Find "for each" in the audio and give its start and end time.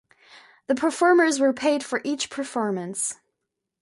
1.83-2.31